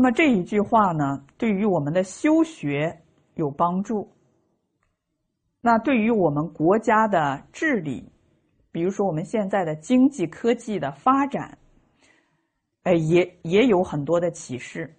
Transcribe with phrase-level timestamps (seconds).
[0.00, 3.02] 那么这一句话呢，对于我们的修学
[3.34, 4.10] 有帮助。
[5.60, 8.10] 那对于我们国家的治理，
[8.72, 11.58] 比如说我们现在的经济科技的发展，
[12.84, 14.90] 哎，也也有很多的启示。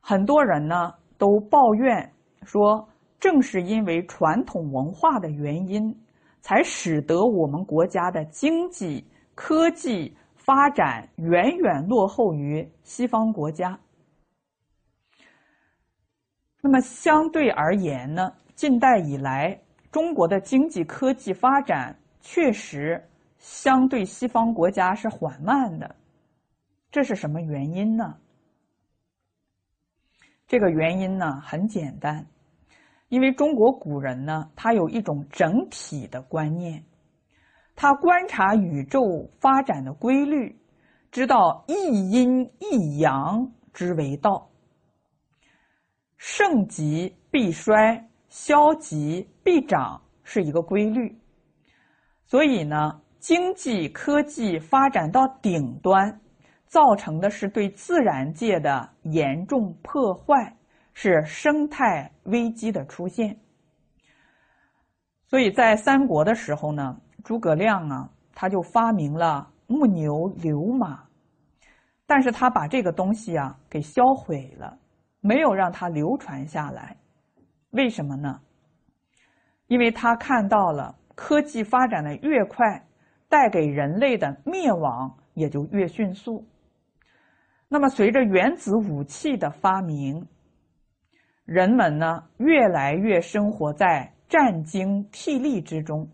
[0.00, 2.88] 很多人呢都抱怨说，
[3.20, 5.96] 正是因为传统文化的原因，
[6.40, 9.06] 才使得我们国家的经济
[9.36, 10.16] 科技。
[10.36, 13.80] 发展远远落后于西方国家。
[16.64, 18.32] 那么相对而言呢？
[18.54, 19.60] 近代以来，
[19.92, 23.06] 中国的经济科技发展确实
[23.36, 25.94] 相对西方国家是缓慢的。
[26.90, 28.16] 这是什么原因呢？
[30.46, 32.24] 这个原因呢很简单，
[33.10, 36.82] 因为中国古人呢，他有一种整体的观念。
[37.76, 40.58] 他观察宇宙发展的规律，
[41.12, 44.48] 知道一阴一阳之为道，
[46.26, 51.14] 盛极必衰，消极必长，是一个规律。
[52.24, 56.18] 所以呢，经济科技发展到顶端，
[56.66, 60.56] 造成的是对自然界的严重破坏，
[60.94, 63.38] 是生态危机的出现。
[65.26, 66.98] 所以在三国的时候呢。
[67.22, 71.02] 诸葛亮啊，他就发明了木牛流马，
[72.06, 74.76] 但是他把这个东西啊给销毁了，
[75.26, 76.94] 没有让它流传下来。
[77.70, 78.38] 为什么呢？
[79.68, 82.86] 因为他看到了科技发展的越快，
[83.26, 86.46] 带给人类的灭亡也就越迅速。
[87.68, 90.24] 那么，随着原子武器的发明，
[91.46, 96.06] 人们呢越来越生活在战经替利之中。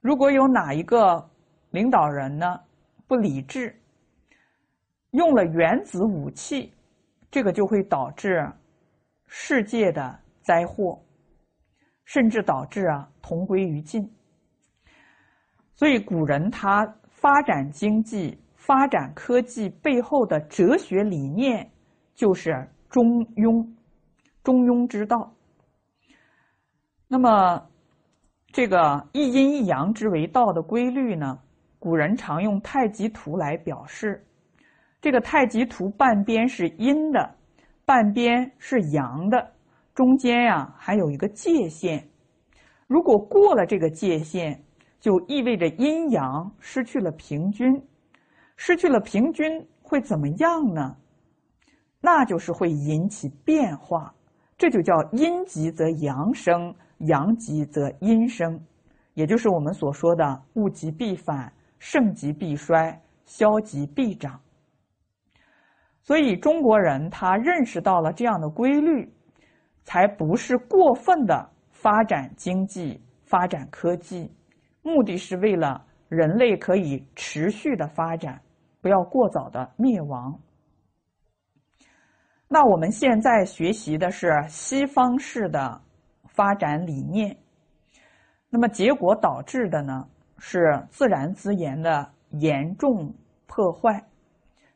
[0.00, 1.28] 如果有哪一个
[1.72, 2.58] 领导人呢
[3.06, 3.78] 不理智，
[5.10, 6.72] 用了原子武器，
[7.30, 8.50] 这个就会导致
[9.26, 11.00] 世界的灾祸，
[12.04, 14.02] 甚至导致啊同归于尽。
[15.74, 21.70] 所以古人他发展经济、发展科技背后的哲学理念
[22.14, 23.04] 就是中
[23.36, 23.66] 庸，
[24.42, 25.32] 中庸之道。
[27.08, 27.66] 那么。
[28.52, 31.38] 这个一阴一阳之为道的规律呢，
[31.78, 34.26] 古人常用太极图来表示。
[35.00, 37.34] 这个太极图半边是阴的，
[37.84, 39.52] 半边是阳的，
[39.94, 42.06] 中间呀还有一个界限。
[42.86, 44.62] 如果过了这个界限，
[45.00, 47.82] 就意味着阴阳失去了平均。
[48.56, 50.96] 失去了平均会怎么样呢？
[52.00, 54.14] 那就是会引起变化，
[54.58, 56.74] 这就叫阴极则阳生。
[57.06, 58.60] 阳极则阴生，
[59.14, 64.38] 也就是我们所说的物极必反，盛极必衰，消极必长。
[66.10, 69.08] 所以中国人他认识到了这样的规律，
[69.84, 74.28] 才不是过分的发展经济、发展科技，
[74.82, 78.42] 目的是为了人类可以持续的发展，
[78.80, 80.36] 不要过早的灭亡。
[82.48, 85.80] 那我们现在学习的是西方式的。
[86.32, 87.36] 发展理念，
[88.48, 93.12] 那么结果导致的呢是自然资源的严重
[93.46, 94.02] 破坏，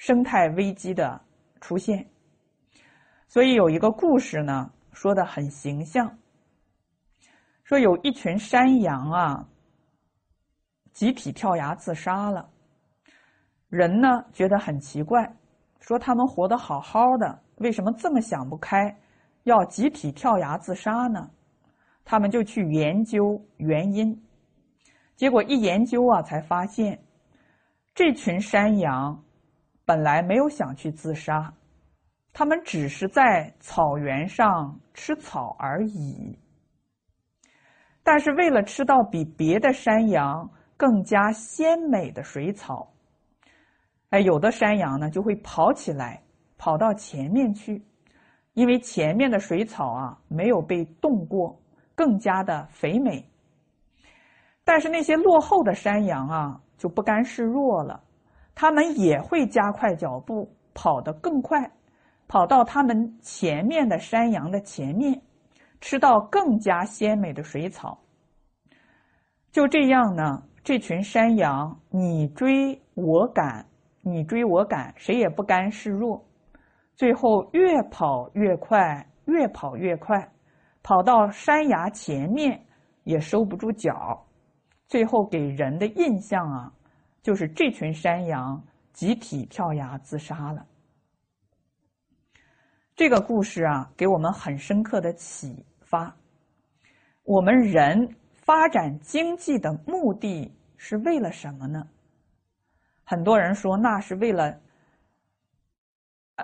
[0.00, 1.20] 生态危机的
[1.60, 2.08] 出现。
[3.28, 6.10] 所以有一个故事呢说的很形象，
[7.64, 9.46] 说有一群山羊啊
[10.90, 12.48] 集体跳崖自杀了，
[13.68, 15.30] 人呢觉得很奇怪，
[15.80, 18.96] 说他们活得好好的，为什么这么想不开，
[19.42, 21.28] 要集体跳崖自杀呢？
[22.06, 24.18] 他们就去研究原因，
[25.14, 26.98] 结果一研究啊，才发现
[27.94, 29.22] 这群山羊
[29.90, 31.52] 本来没有想去自杀，
[32.32, 36.38] 他们只是在草原上吃草而已。
[38.04, 42.88] 但是为了吃到比别的山羊更加鲜美的水草，
[44.10, 46.22] 哎，有的山羊呢就会跑起来，
[46.56, 47.84] 跑到前面去，
[48.52, 51.60] 因为前面的水草啊没有被冻过。
[51.96, 53.28] 更加的肥美，
[54.62, 58.00] 但是那些落后的山羊啊就不甘示弱了，
[58.54, 61.70] 他们也会加快脚步，跑得更快，
[62.28, 65.20] 跑到他们前面的山羊的前面，
[65.80, 67.98] 吃到更加鲜美的水草。
[69.50, 73.66] 就这样呢，这群山羊你追我赶，
[74.02, 76.24] 你追我赶，谁也不甘示弱，
[76.94, 80.30] 最后越跑越快，越跑越快。
[80.82, 82.58] 跑到山崖前面
[83.04, 84.24] 也收不住脚，
[84.86, 86.72] 最后给人的印象啊，
[87.22, 88.62] 就是这群山羊
[88.92, 90.66] 集体跳崖自杀了。
[92.96, 96.14] 这个故事啊，给我们很深刻的启发。
[97.24, 101.86] 我们人发展经济的目的是为了什么呢？
[103.04, 104.58] 很多人说，那是为了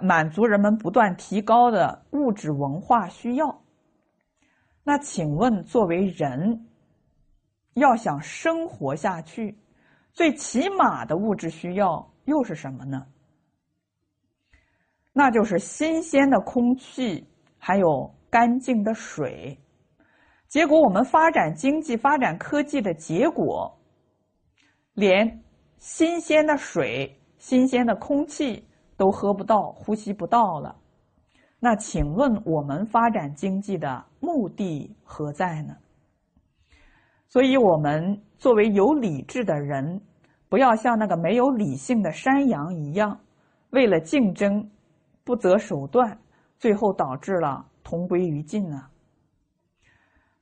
[0.00, 3.62] 满足人们不断提高的物质文化需要。
[4.82, 6.66] 那请问，作为人，
[7.74, 9.58] 要想生活下去，
[10.16, 13.06] 最起码的物质需要又是什么呢？
[15.12, 17.24] 那就是新鲜的空气，
[17.58, 19.56] 还有干净的水。
[20.48, 23.78] 结果，我们发展经济、发展科技的结果，
[24.94, 25.42] 连。
[25.78, 28.66] 新鲜的水、新鲜的空气
[28.96, 30.74] 都喝不到、呼吸不到了，
[31.60, 35.76] 那请问我们发展经济的目的何在呢？
[37.36, 40.00] 所以，我们作为有理智的人，
[40.48, 43.20] 不要像那个没有理性的山羊一样，
[43.72, 44.66] 为了竞争
[45.22, 46.18] 不择手段，
[46.58, 48.88] 最后导致了同归于尽啊！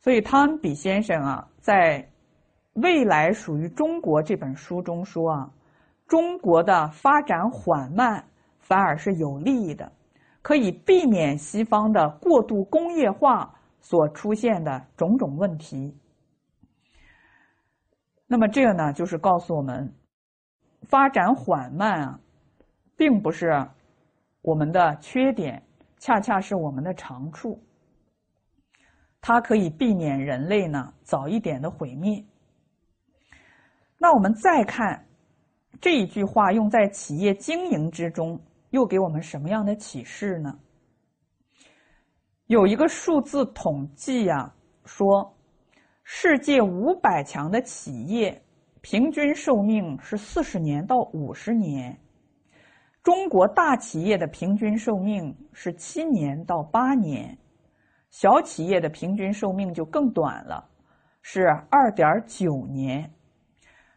[0.03, 2.09] 所以，汤恩比先生啊，在。
[2.75, 5.51] 未来属于中国这本书中说啊，
[6.07, 8.25] 中国的发展缓慢
[8.61, 9.91] 反而是有利的，
[10.43, 15.93] 可以避免西方的过度工业化所出现的种种问题。
[18.35, 19.95] 那么这个呢，就是告诉我们，
[20.89, 22.19] 发展缓慢啊，
[22.97, 23.65] 并不是
[24.43, 25.63] 我们的缺点，
[26.01, 27.63] 恰恰是我们的长处。
[29.21, 32.25] 它可以避免人类呢早一点的毁灭。
[33.99, 35.07] 那我们再看
[35.81, 38.37] 这一句话用在企业经营之中，
[38.71, 40.53] 又给我们什么样的启示呢？
[42.47, 44.53] 有一个数字统计呀，
[44.87, 45.33] 说
[46.07, 48.39] 世界五百强的企业
[48.83, 51.99] 平均寿命是四十年到五十年，
[53.03, 57.37] 中国大企业的平均寿命是七年到八年，
[58.11, 60.69] 小企业的平均寿命就更短了，
[61.23, 63.11] 是二点九年。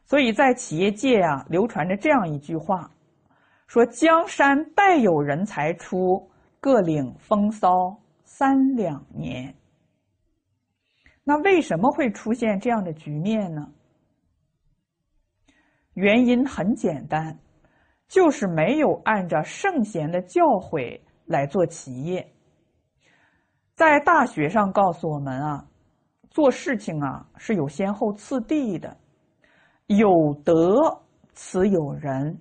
[0.05, 2.89] 所以在企业界啊，流传着这样一句话，
[3.67, 6.25] 说“江山代有人才出，
[6.61, 7.93] 各领风骚
[8.23, 9.53] 三两年”。
[11.29, 13.61] 那为什么会出现这样的局面呢？
[15.95, 17.37] 原因很简单，
[18.07, 22.25] 就是没有按照圣贤的教诲来做企业。
[23.75, 25.67] 在大学上告诉我们啊，
[26.29, 28.95] 做事情啊是有先后次第的。
[29.87, 30.79] 有德
[31.33, 32.39] 此有人，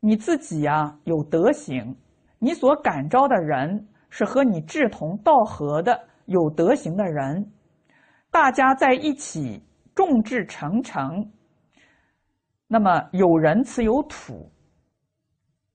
[0.00, 1.96] 你自己呀有德行，
[2.40, 7.48] 你所感召的人是和你志同道合的有德行的人，
[8.30, 9.62] 大家在一起
[9.94, 11.30] 众志成城。
[12.66, 14.50] 那么有人此有土，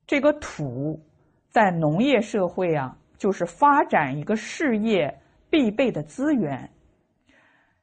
[0.05, 1.01] 这个土
[1.49, 5.15] 在农业社会啊，就是发展一个事业
[5.49, 6.69] 必备的资源。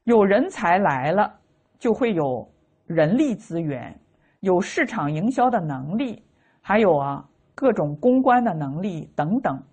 [0.03, 1.39] 有人才来了，
[1.77, 2.49] 就会有。
[2.89, 3.95] 人力资源
[4.39, 6.23] 有市场营销的能力，
[6.59, 7.23] 还有啊
[7.53, 9.63] 各种公关的能力等等，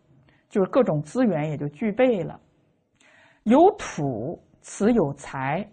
[0.50, 2.38] 就是各种资源也就具备了。
[3.44, 4.38] 有土，
[4.69, 5.65] 此有才。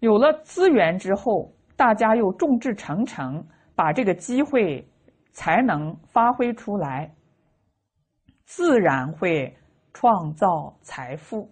[0.00, 3.42] 有了资源之后，大家又众志成城，
[3.74, 4.86] 把这个机会
[5.32, 7.10] 才能发挥出来，
[8.44, 9.56] 自然会
[9.94, 11.50] 创造财富。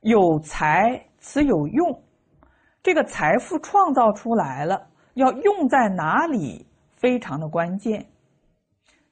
[0.00, 2.02] 有才，此有用。
[2.82, 8.04] 这个财富创造出来了，要用在哪里非常的关键。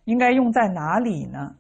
[0.05, 1.55] 应该用在哪里呢？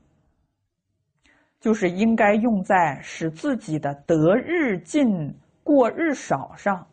[1.60, 6.86] 就是应该用在使自己的得日进过日少上，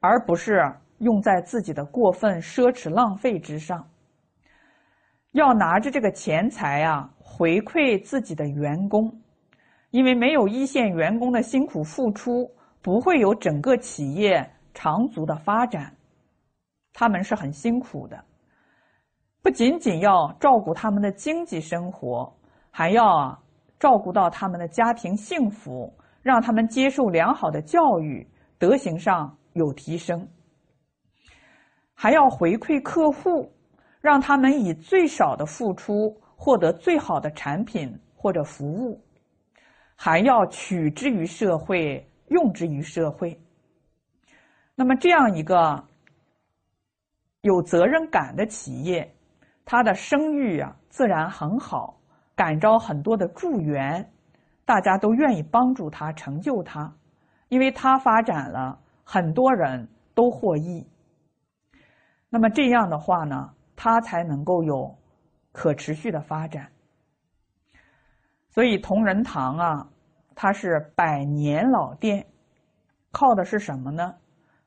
[0.00, 3.86] 而不是用在自己的过分奢侈浪费之上。
[5.32, 9.12] 要拿着这个钱财啊，回馈自己的员工，
[9.90, 14.50] 因为没有一线员工的辛苦付出，不会有整个企业。
[14.76, 15.94] 长足的发展，
[16.92, 18.24] 他们是很辛苦的，
[19.40, 22.36] 不仅仅要照顾他们的经济生活，
[22.72, 23.40] 还要
[23.78, 28.26] 照顾到他们的家庭幸福，让他们接受良好的教育，
[28.58, 30.26] 德行上有提升，
[31.94, 33.52] 还要回馈客户，
[34.00, 39.00] 让他们以最少的付出获得最好的产品或者服务，
[39.94, 43.38] 还要取之于社会，用之于社会。
[44.74, 45.84] 那么，这样一个
[47.42, 49.14] 有责任感的企业，
[49.64, 51.96] 它的声誉啊，自然很好，
[52.34, 54.10] 感召很多的助缘，
[54.64, 56.92] 大家都愿意帮助他成就他，
[57.48, 60.86] 因为他发展了，很多人都获益。
[62.28, 64.92] 那么这样的话呢，他才能够有
[65.52, 66.68] 可持续的发展。
[68.50, 69.88] 所以同仁堂啊，
[70.34, 72.24] 它是百年老店，
[73.10, 74.14] 靠的是什么呢？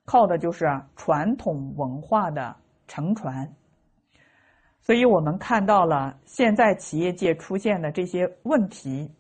[0.06, 2.56] 靠的就是传统文化的
[2.88, 3.50] 承传。
[4.88, 9.12] 所以我们看到了现在企业界出现的这些问题，